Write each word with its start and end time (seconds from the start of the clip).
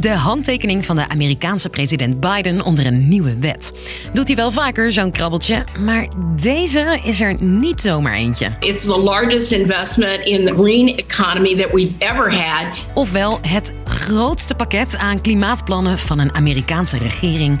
De 0.00 0.10
handtekening 0.10 0.84
van 0.84 0.96
de 0.96 1.08
Amerikaanse 1.08 1.68
president 1.68 2.20
Biden 2.20 2.62
onder 2.62 2.86
een 2.86 3.08
nieuwe 3.08 3.38
wet. 3.38 3.72
Doet 4.12 4.26
hij 4.26 4.36
wel 4.36 4.52
vaker 4.52 4.92
zo'n 4.92 5.10
krabbeltje, 5.10 5.64
maar 5.80 6.08
deze 6.36 7.00
is 7.04 7.20
er 7.20 7.42
niet 7.42 7.80
zomaar 7.80 8.14
eentje. 8.14 8.50
It's 8.60 8.84
the 8.84 8.98
largest 8.98 9.52
investment 9.52 10.24
in 10.24 10.46
the 10.46 10.54
green 10.54 10.96
economy 10.96 11.56
that 11.56 11.70
we've 11.72 11.92
ever 11.98 12.34
had. 12.34 12.66
Ofwel 12.94 13.38
het 13.46 13.72
grootste 13.84 14.54
pakket 14.54 14.96
aan 14.96 15.20
klimaatplannen 15.20 15.98
van 15.98 16.18
een 16.18 16.34
Amerikaanse 16.34 16.98
regering 16.98 17.60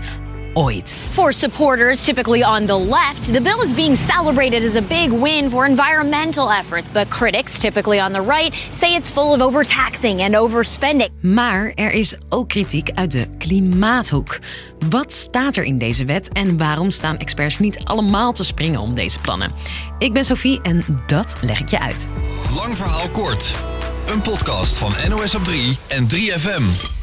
ooit. 0.54 0.98
For 1.14 1.32
supporters, 1.32 2.04
typically 2.04 2.42
on 2.42 2.66
the 2.66 2.76
left, 2.76 3.32
the 3.32 3.40
bill 3.40 3.62
is 3.62 3.74
being 3.74 3.96
celebrated 3.96 4.64
as 4.64 4.74
a 4.74 4.82
big 4.82 5.12
win 5.12 5.50
for 5.50 5.66
environmental 5.66 6.50
effort. 6.50 6.84
But 6.92 7.08
critics, 7.08 7.58
typically 7.58 8.00
on 8.00 8.12
the 8.12 8.20
right, 8.20 8.52
say 8.70 8.94
it's 8.94 9.10
full 9.10 9.32
of 9.32 9.40
overtaxing 9.40 10.22
and 10.22 10.34
overspending. 10.36 11.10
Maar 11.20 11.72
er 11.74 11.92
is 11.92 12.14
ook 12.28 12.48
kritiek 12.48 12.90
uit 12.94 13.12
de 13.12 13.26
klimaathoek. 13.38 14.38
Wat 14.88 15.12
staat 15.12 15.56
er 15.56 15.64
in 15.64 15.78
deze 15.78 16.04
wet 16.04 16.32
en 16.32 16.58
waarom 16.58 16.90
staan 16.90 17.18
experts 17.18 17.58
niet 17.58 17.80
allemaal 17.84 18.32
te 18.32 18.44
springen 18.44 18.80
om 18.80 18.94
deze 18.94 19.18
plannen? 19.18 19.52
Ik 19.98 20.12
ben 20.12 20.24
Sophie 20.24 20.60
en 20.62 20.84
dat 21.06 21.36
leg 21.40 21.60
ik 21.60 21.68
je 21.68 21.80
uit. 21.80 22.08
Lang 22.54 22.76
verhaal 22.76 23.10
kort. 23.10 23.54
Een 24.06 24.22
podcast 24.22 24.76
van 24.76 24.92
NOS 25.08 25.34
op 25.34 25.44
3 25.44 25.78
en 25.88 26.08
3FM. 26.14 26.98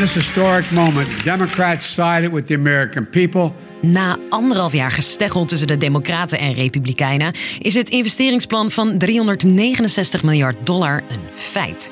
In 0.00 0.06
this 0.06 0.14
historic 0.14 0.70
moment, 0.70 1.24
Democrats 1.24 1.94
sided 1.94 2.32
with 2.32 2.46
the 2.46 2.54
American 2.54 3.08
people. 3.08 3.52
Na 3.80 4.18
anderhalf 4.28 4.72
jaar 4.72 4.90
gesteggel 4.90 5.44
tussen 5.44 5.68
de 5.68 5.78
Democraten 5.78 6.38
en 6.38 6.52
Republikeinen 6.52 7.34
is 7.58 7.74
het 7.74 7.88
investeringsplan 7.88 8.70
van 8.70 8.98
369 8.98 10.22
miljard 10.22 10.56
dollar 10.64 11.02
een 11.08 11.20
feit. 11.34 11.90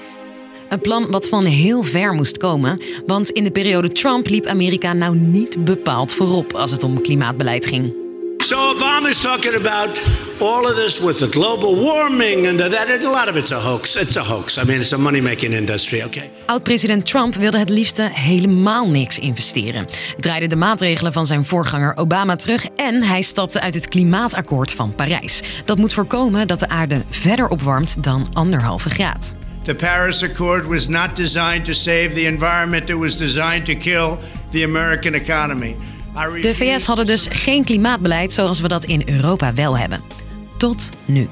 Een 0.68 0.80
plan 0.80 1.10
wat 1.10 1.28
van 1.28 1.44
heel 1.44 1.82
ver 1.82 2.12
moest 2.12 2.36
komen, 2.36 2.80
want 3.06 3.30
in 3.30 3.44
de 3.44 3.50
periode 3.50 3.88
Trump 3.88 4.28
liep 4.28 4.46
Amerika 4.46 4.92
nou 4.92 5.16
niet 5.16 5.64
bepaald 5.64 6.12
voorop 6.12 6.52
als 6.52 6.70
het 6.70 6.82
om 6.82 7.02
klimaatbeleid 7.02 7.66
ging. 7.66 7.94
So 8.38 8.56
Obama's 8.56 9.20
talking 9.20 9.54
about 9.54 10.00
all 10.40 10.64
of 10.64 10.74
this 10.74 11.00
with 11.00 11.18
the 11.18 11.28
global 11.28 11.74
warming 11.74 12.46
and 12.46 12.58
that. 12.58 13.02
A 13.04 13.10
lot 13.10 13.28
of 13.28 13.36
it's 13.36 13.50
a 13.50 13.58
hoax. 13.58 13.96
It's 13.96 14.16
a 14.16 14.22
hoax. 14.22 14.58
I 14.58 14.64
mean, 14.64 14.78
it's 14.78 14.92
a 14.92 14.98
money-making 14.98 15.52
industry. 15.52 16.02
Okay. 16.02 16.30
Oud-president 16.46 17.06
Trump 17.06 17.34
wilde 17.34 17.58
het 17.58 17.68
liefste 17.68 18.08
helemaal 18.12 18.88
niks 18.88 19.18
investeren. 19.18 19.86
Draaide 20.16 20.46
de 20.46 20.56
maatregelen 20.56 21.12
van 21.12 21.26
zijn 21.26 21.44
voorganger 21.44 21.96
Obama 21.96 22.36
terug 22.36 22.66
en 22.76 23.02
hij 23.02 23.22
stapte 23.22 23.60
uit 23.60 23.74
het 23.74 23.88
klimaatakkoord 23.88 24.72
van 24.72 24.94
Parijs. 24.94 25.40
Dat 25.64 25.78
moet 25.78 25.92
voorkomen 25.92 26.46
dat 26.46 26.60
de 26.60 26.68
aarde 26.68 27.02
verder 27.10 27.48
opwarmt 27.48 28.04
dan 28.04 28.28
anderhalve 28.32 28.90
graad. 28.90 29.34
The 29.62 29.74
Paris 29.74 30.22
Accord 30.22 30.66
was 30.66 30.88
not 30.88 31.16
designed 31.16 31.64
to 31.64 31.72
save 31.72 32.10
the 32.14 32.26
environment. 32.26 32.90
It 32.90 32.96
was 32.96 33.16
designed 33.16 33.64
to 33.64 33.74
kill 33.74 34.16
the 34.50 34.64
American 34.64 35.14
economy. 35.14 35.76
De 36.40 36.54
VS 36.54 36.86
hadden 36.86 37.06
dus 37.06 37.26
geen 37.30 37.64
klimaatbeleid 37.64 38.32
zoals 38.32 38.60
we 38.60 38.68
dat 38.68 38.84
in 38.84 39.02
Europa 39.06 39.54
wel 39.54 39.78
hebben. 39.78 40.00
Tot 40.58 40.90
nu. 41.04 41.28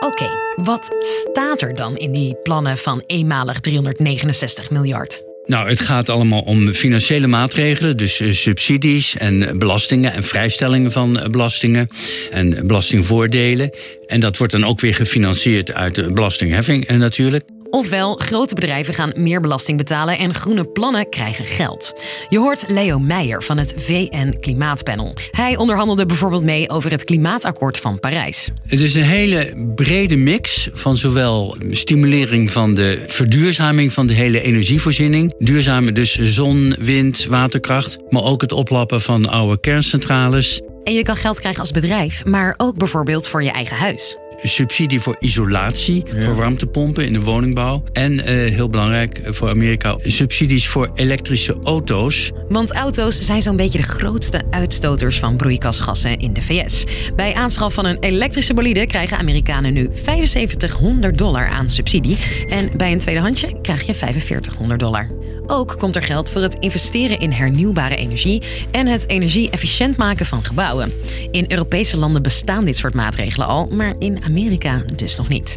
Oké, 0.00 0.28
wat 0.56 0.96
staat 1.00 1.62
er 1.62 1.74
dan 1.74 1.96
in 1.96 2.12
die 2.12 2.36
plannen 2.42 2.78
van 2.78 3.02
eenmalig 3.06 3.60
369 3.60 4.70
miljard? 4.70 5.24
Nou, 5.44 5.68
het 5.68 5.80
gaat 5.80 6.08
allemaal 6.08 6.40
om 6.40 6.72
financiële 6.72 7.26
maatregelen, 7.26 7.96
dus 7.96 8.20
eh, 8.20 8.30
subsidies 8.30 9.16
en 9.16 9.58
belastingen 9.58 10.12
en 10.12 10.22
vrijstellingen 10.22 10.92
van 10.92 11.18
eh, 11.18 11.28
belastingen 11.28 11.88
en 12.30 12.66
belastingvoordelen. 12.66 13.70
En 14.06 14.20
dat 14.20 14.36
wordt 14.36 14.52
dan 14.52 14.64
ook 14.64 14.80
weer 14.80 14.94
gefinancierd 14.94 15.72
uit 15.72 15.94
de 15.94 16.12
belastingheffing 16.12 16.86
eh, 16.86 16.96
natuurlijk. 16.96 17.44
Ofwel, 17.76 18.14
grote 18.14 18.54
bedrijven 18.54 18.94
gaan 18.94 19.12
meer 19.16 19.40
belasting 19.40 19.78
betalen 19.78 20.18
en 20.18 20.34
groene 20.34 20.64
plannen 20.64 21.08
krijgen 21.08 21.44
geld. 21.44 21.92
Je 22.28 22.38
hoort 22.38 22.64
Leo 22.68 22.98
Meijer 22.98 23.42
van 23.42 23.58
het 23.58 23.74
VN 23.76 24.36
Klimaatpanel. 24.40 25.14
Hij 25.30 25.56
onderhandelde 25.56 26.06
bijvoorbeeld 26.06 26.44
mee 26.44 26.70
over 26.70 26.90
het 26.90 27.04
klimaatakkoord 27.04 27.78
van 27.78 28.00
Parijs. 28.00 28.48
Het 28.66 28.80
is 28.80 28.94
een 28.94 29.02
hele 29.02 29.70
brede 29.74 30.16
mix 30.16 30.68
van 30.72 30.96
zowel 30.96 31.56
stimulering 31.70 32.52
van 32.52 32.74
de 32.74 33.04
verduurzaming 33.06 33.92
van 33.92 34.06
de 34.06 34.14
hele 34.14 34.42
energievoorziening, 34.42 35.34
duurzame 35.38 35.92
dus 35.92 36.18
zon, 36.18 36.74
wind, 36.78 37.24
waterkracht, 37.24 37.98
maar 38.08 38.22
ook 38.22 38.40
het 38.40 38.52
oplappen 38.52 39.00
van 39.00 39.28
oude 39.28 39.60
kerncentrales. 39.60 40.60
En 40.84 40.94
je 40.94 41.02
kan 41.02 41.16
geld 41.16 41.38
krijgen 41.38 41.60
als 41.60 41.70
bedrijf, 41.70 42.24
maar 42.24 42.54
ook 42.56 42.76
bijvoorbeeld 42.76 43.28
voor 43.28 43.42
je 43.42 43.50
eigen 43.50 43.76
huis 43.76 44.16
subsidie 44.42 45.00
voor 45.00 45.16
isolatie, 45.20 46.02
voor 46.18 46.34
warmtepompen 46.34 47.06
in 47.06 47.12
de 47.12 47.20
woningbouw. 47.20 47.82
En 47.92 48.24
eh, 48.24 48.34
heel 48.34 48.68
belangrijk 48.68 49.20
voor 49.24 49.48
Amerika, 49.48 49.98
subsidies 50.02 50.68
voor 50.68 50.90
elektrische 50.94 51.56
auto's. 51.62 52.32
Want 52.48 52.72
auto's 52.72 53.18
zijn 53.18 53.42
zo'n 53.42 53.56
beetje 53.56 53.78
de 53.78 53.84
grootste 53.84 54.42
uitstoters 54.50 55.18
van 55.18 55.36
broeikasgassen 55.36 56.18
in 56.18 56.32
de 56.32 56.42
VS. 56.42 56.84
Bij 57.16 57.34
aanschaf 57.34 57.74
van 57.74 57.84
een 57.84 57.98
elektrische 58.00 58.54
bolide 58.54 58.86
krijgen 58.86 59.18
Amerikanen 59.18 59.72
nu 59.72 59.90
7500 60.04 61.18
dollar 61.18 61.48
aan 61.48 61.70
subsidie. 61.70 62.16
En 62.48 62.70
bij 62.76 62.92
een 62.92 62.98
tweedehandsje 62.98 63.58
krijg 63.62 63.86
je 63.86 63.94
4500 63.94 64.80
dollar. 64.80 65.10
Ook 65.46 65.78
komt 65.78 65.96
er 65.96 66.02
geld 66.02 66.30
voor 66.30 66.42
het 66.42 66.54
investeren 66.54 67.18
in 67.18 67.32
hernieuwbare 67.32 67.96
energie 67.96 68.42
en 68.70 68.86
het 68.86 69.08
energie-efficiënt 69.08 69.96
maken 69.96 70.26
van 70.26 70.44
gebouwen. 70.44 70.92
In 71.30 71.44
Europese 71.48 71.98
landen 71.98 72.22
bestaan 72.22 72.64
dit 72.64 72.76
soort 72.76 72.94
maatregelen 72.94 73.46
al, 73.46 73.66
maar 73.66 73.94
in 73.98 74.24
Amerika 74.24 74.82
dus 74.96 75.16
nog 75.16 75.28
niet. 75.28 75.56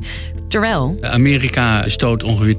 Terwijl. 0.49 0.97
Amerika 1.01 1.83
stoot 1.87 2.23
ongeveer 2.23 2.55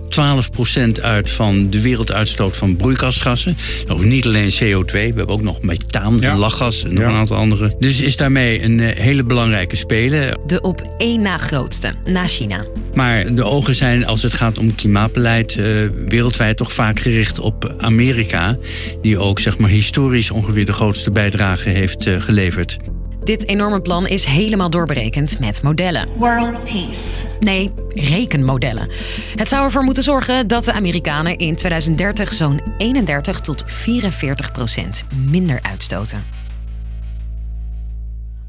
12% 0.98 1.02
uit 1.02 1.30
van 1.30 1.70
de 1.70 1.80
werelduitstoot 1.80 2.56
van 2.56 2.76
broeikasgassen. 2.76 3.56
Nog 3.86 4.04
niet 4.04 4.26
alleen 4.26 4.50
CO2, 4.50 4.90
we 4.92 4.98
hebben 4.98 5.28
ook 5.28 5.42
nog 5.42 5.62
methaan, 5.62 6.18
ja. 6.20 6.36
lachgas 6.36 6.84
en 6.84 6.94
nog 6.94 7.04
een 7.04 7.10
aantal 7.10 7.36
andere. 7.36 7.74
Dus 7.78 8.00
is 8.00 8.16
daarmee 8.16 8.62
een 8.62 8.80
eh, 8.80 8.96
hele 8.96 9.24
belangrijke 9.24 9.76
speler. 9.76 10.36
De 10.46 10.60
op 10.60 10.82
één 10.98 11.22
na 11.22 11.38
grootste, 11.38 11.94
na 12.04 12.26
China. 12.26 12.64
Maar 12.94 13.34
de 13.34 13.44
ogen 13.44 13.74
zijn 13.74 14.06
als 14.06 14.22
het 14.22 14.32
gaat 14.32 14.58
om 14.58 14.74
klimaatbeleid 14.74 15.56
uh, 15.56 15.64
wereldwijd 16.08 16.56
toch 16.56 16.72
vaak 16.72 17.00
gericht 17.00 17.38
op 17.38 17.74
Amerika. 17.78 18.56
Die 19.02 19.18
ook 19.18 19.38
zeg 19.38 19.58
maar, 19.58 19.70
historisch 19.70 20.30
ongeveer 20.30 20.64
de 20.64 20.72
grootste 20.72 21.10
bijdrage 21.10 21.68
heeft 21.68 22.06
uh, 22.06 22.20
geleverd. 22.20 22.78
Dit 23.24 23.48
enorme 23.48 23.80
plan 23.80 24.06
is 24.06 24.24
helemaal 24.24 24.70
doorberekend 24.70 25.40
met 25.40 25.62
modellen. 25.62 26.08
World 26.16 26.64
peace. 26.64 27.26
Nee, 27.40 27.70
rekenmodellen. 27.88 28.88
Het 29.36 29.48
zou 29.48 29.64
ervoor 29.64 29.82
moeten 29.82 30.02
zorgen 30.02 30.46
dat 30.46 30.64
de 30.64 30.72
Amerikanen 30.72 31.36
in 31.36 31.56
2030 31.56 32.32
zo'n 32.32 32.60
31 32.78 33.40
tot 33.40 33.62
44 33.66 34.52
procent 34.52 35.04
minder 35.28 35.58
uitstoten. 35.62 36.24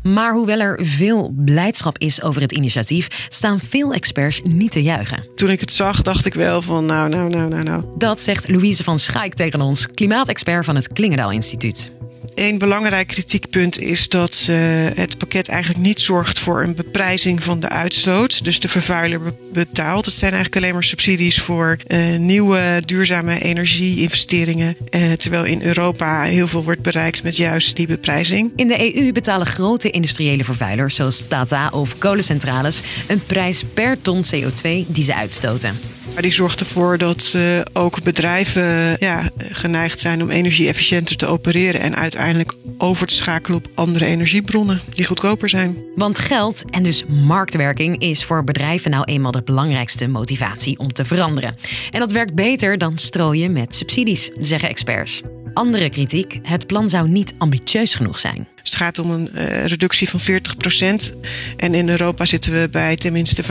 Maar 0.03 0.33
hoewel 0.33 0.59
er 0.59 0.79
veel 0.81 1.33
blijdschap 1.35 1.97
is 1.97 2.21
over 2.21 2.41
het 2.41 2.51
initiatief, 2.51 3.27
staan 3.29 3.59
veel 3.59 3.93
experts 3.93 4.41
niet 4.43 4.71
te 4.71 4.81
juichen. 4.81 5.27
Toen 5.35 5.49
ik 5.49 5.59
het 5.59 5.71
zag, 5.71 6.01
dacht 6.01 6.25
ik 6.25 6.33
wel 6.33 6.61
van 6.61 6.85
nou, 6.85 7.09
nou, 7.09 7.29
nou, 7.29 7.49
nou, 7.49 7.63
nou. 7.63 7.83
Dat 7.97 8.21
zegt 8.21 8.49
Louise 8.49 8.83
van 8.83 8.99
Schaik 8.99 9.33
tegen 9.33 9.61
ons, 9.61 9.87
klimaatexpert 9.87 10.65
van 10.65 10.75
het 10.75 10.87
Klingendaal 10.93 11.31
Instituut. 11.31 11.91
Een 12.35 12.57
belangrijk 12.57 13.07
kritiekpunt 13.07 13.79
is 13.79 14.09
dat 14.09 14.47
uh, 14.49 14.57
het 14.95 15.17
pakket 15.17 15.49
eigenlijk 15.49 15.83
niet 15.83 15.99
zorgt 16.01 16.39
voor 16.39 16.63
een 16.63 16.75
beprijzing 16.75 17.43
van 17.43 17.59
de 17.59 17.69
uitstoot. 17.69 18.43
Dus 18.43 18.59
de 18.59 18.67
vervuiler 18.67 19.19
betaalt. 19.53 20.05
Het 20.05 20.13
zijn 20.13 20.31
eigenlijk 20.33 20.61
alleen 20.61 20.73
maar 20.73 20.83
subsidies 20.83 21.41
voor 21.41 21.77
uh, 21.87 22.17
nieuwe 22.17 22.81
duurzame 22.85 23.39
energie-investeringen. 23.39 24.75
Uh, 24.89 25.11
terwijl 25.11 25.45
in 25.45 25.61
Europa 25.61 26.23
heel 26.23 26.47
veel 26.47 26.63
wordt 26.63 26.81
bereikt 26.81 27.23
met 27.23 27.37
juist 27.37 27.75
die 27.75 27.87
beprijzing. 27.87 28.51
In 28.55 28.67
de 28.67 28.95
EU 28.95 29.11
betalen 29.11 29.47
grote 29.47 29.89
industriële 29.89 30.43
vervuilers, 30.43 30.95
zoals 30.95 31.27
Tata 31.27 31.69
of 31.69 31.97
kolencentrales, 31.97 32.81
een 33.07 33.23
prijs 33.25 33.63
per 33.73 34.01
ton 34.01 34.23
CO2 34.35 34.85
die 34.87 35.03
ze 35.03 35.15
uitstoten. 35.15 35.75
Maar 36.13 36.21
die 36.21 36.31
zorgt 36.31 36.59
ervoor 36.59 36.97
dat 36.97 37.37
ook 37.73 38.03
bedrijven 38.03 38.95
ja, 38.99 39.29
geneigd 39.51 39.99
zijn 39.99 40.21
om 40.21 40.29
energie-efficiënter 40.29 41.17
te 41.17 41.25
opereren 41.25 41.81
en 41.81 41.95
uiteindelijk 41.95 42.53
over 42.77 43.07
te 43.07 43.15
schakelen 43.15 43.57
op 43.57 43.67
andere 43.73 44.05
energiebronnen 44.05 44.81
die 44.93 45.05
goedkoper 45.05 45.49
zijn. 45.49 45.77
Want 45.95 46.19
geld 46.19 46.63
en 46.69 46.83
dus 46.83 47.05
marktwerking 47.05 48.01
is 48.01 48.23
voor 48.23 48.43
bedrijven 48.43 48.91
nou 48.91 49.03
eenmaal 49.03 49.31
de 49.31 49.41
belangrijkste 49.41 50.07
motivatie 50.07 50.79
om 50.79 50.93
te 50.93 51.05
veranderen. 51.05 51.55
En 51.91 51.99
dat 51.99 52.11
werkt 52.11 52.33
beter 52.33 52.77
dan 52.77 52.97
strooien 52.97 53.51
met 53.51 53.75
subsidies, 53.75 54.29
zeggen 54.39 54.69
experts. 54.69 55.21
Andere 55.53 55.89
kritiek: 55.89 56.39
het 56.41 56.67
plan 56.67 56.89
zou 56.89 57.09
niet 57.09 57.33
ambitieus 57.37 57.95
genoeg 57.95 58.19
zijn. 58.19 58.47
het 58.63 58.75
gaat 58.75 58.99
om 58.99 59.11
een 59.11 59.29
uh, 59.33 59.65
reductie 59.65 60.09
van 60.09 60.19
40%. 60.19 61.15
En 61.57 61.73
in 61.73 61.89
Europa 61.89 62.25
zitten 62.25 62.53
we 62.53 62.69
bij 62.71 62.95
tenminste 62.95 63.43
55%. 63.43 63.47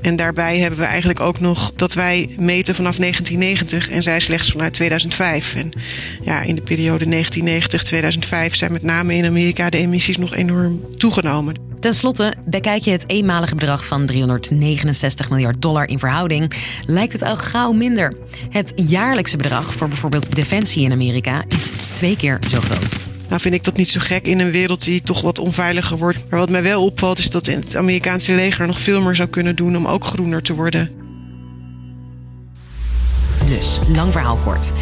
En 0.00 0.16
daarbij 0.16 0.58
hebben 0.58 0.78
we 0.78 0.84
eigenlijk 0.84 1.20
ook 1.20 1.40
nog 1.40 1.72
dat 1.72 1.94
wij 1.94 2.34
meten 2.38 2.74
vanaf 2.74 2.96
1990 2.96 3.90
en 3.90 4.02
zij 4.02 4.20
slechts 4.20 4.50
vanuit 4.50 4.72
2005. 4.72 5.54
En 5.54 5.70
ja, 6.22 6.42
in 6.42 6.54
de 6.54 6.62
periode 6.62 7.04
1990-2005 7.04 8.52
zijn 8.52 8.72
met 8.72 8.82
name 8.82 9.14
in 9.14 9.24
Amerika 9.24 9.70
de 9.70 9.78
emissies 9.78 10.16
nog 10.16 10.34
enorm 10.34 10.96
toegenomen. 10.96 11.63
Ten 11.84 11.94
slotte, 11.94 12.34
bekijk 12.46 12.82
je 12.82 12.90
het 12.90 13.04
eenmalige 13.06 13.54
bedrag 13.54 13.86
van 13.86 14.06
369 14.06 15.30
miljard 15.30 15.62
dollar 15.62 15.88
in 15.88 15.98
verhouding, 15.98 16.52
lijkt 16.86 17.12
het 17.12 17.22
al 17.22 17.36
gauw 17.36 17.72
minder. 17.72 18.16
Het 18.50 18.72
jaarlijkse 18.76 19.36
bedrag 19.36 19.74
voor 19.74 19.88
bijvoorbeeld 19.88 20.34
defensie 20.34 20.84
in 20.84 20.92
Amerika 20.92 21.44
is 21.48 21.70
twee 21.90 22.16
keer 22.16 22.38
zo 22.48 22.60
groot. 22.60 22.98
Nou 23.28 23.40
vind 23.40 23.54
ik 23.54 23.64
dat 23.64 23.76
niet 23.76 23.90
zo 23.90 24.00
gek 24.02 24.26
in 24.26 24.38
een 24.38 24.50
wereld 24.50 24.84
die 24.84 25.02
toch 25.02 25.20
wat 25.20 25.38
onveiliger 25.38 25.98
wordt. 25.98 26.18
Maar 26.30 26.38
wat 26.38 26.50
mij 26.50 26.62
wel 26.62 26.84
opvalt 26.84 27.18
is 27.18 27.30
dat 27.30 27.46
het 27.46 27.76
Amerikaanse 27.76 28.34
leger 28.34 28.66
nog 28.66 28.80
veel 28.80 29.00
meer 29.00 29.16
zou 29.16 29.28
kunnen 29.28 29.56
doen 29.56 29.76
om 29.76 29.86
ook 29.86 30.04
groener 30.04 30.42
te 30.42 30.54
worden. 30.54 31.03
Dus, 33.46 33.80
lang 33.94 34.12
verhaal 34.12 34.36
kort. 34.36 34.72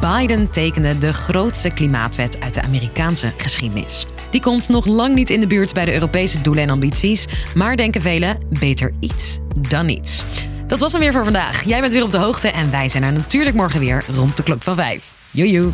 Biden 0.00 0.50
tekende 0.50 0.98
de 0.98 1.12
grootste 1.12 1.70
klimaatwet 1.70 2.40
uit 2.40 2.54
de 2.54 2.62
Amerikaanse 2.62 3.32
geschiedenis. 3.36 4.06
Die 4.30 4.40
komt 4.40 4.68
nog 4.68 4.86
lang 4.86 5.14
niet 5.14 5.30
in 5.30 5.40
de 5.40 5.46
buurt 5.46 5.74
bij 5.74 5.84
de 5.84 5.92
Europese 5.92 6.40
doelen 6.40 6.62
en 6.62 6.70
ambities, 6.70 7.26
maar 7.54 7.76
denken 7.76 8.00
velen 8.00 8.38
beter 8.48 8.92
iets 9.00 9.38
dan 9.68 9.86
niets. 9.86 10.24
Dat 10.66 10.80
was 10.80 10.92
hem 10.92 11.00
weer 11.00 11.12
voor 11.12 11.24
vandaag. 11.24 11.62
Jij 11.62 11.80
bent 11.80 11.92
weer 11.92 12.04
op 12.04 12.12
de 12.12 12.18
hoogte 12.18 12.48
en 12.48 12.70
wij 12.70 12.88
zijn 12.88 13.02
er 13.02 13.12
natuurlijk 13.12 13.56
morgen 13.56 13.80
weer 13.80 14.04
rond 14.14 14.36
de 14.36 14.42
klok 14.42 14.62
van 14.62 14.74
5. 14.74 15.02
Joejoe! 15.30 15.72